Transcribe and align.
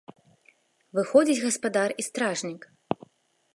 Выходзяць 0.99 1.43
гаспадар 1.45 1.89
і 1.99 2.05
стражнік. 2.09 2.61